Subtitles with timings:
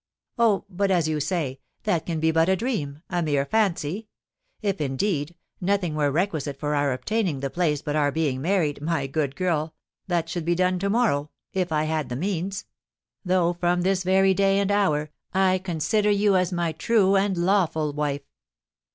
[0.39, 4.07] "Oh, but as you say, that can be but a dream a mere fancy.
[4.63, 9.05] If, indeed, nothing were requisite for our obtaining the place but our being married, my
[9.05, 9.75] good girl,
[10.07, 12.65] that should be done to morrow, if I had the means;
[13.23, 17.93] though, from this very day and hour, I consider you as my true and lawful
[17.93, 18.25] wife."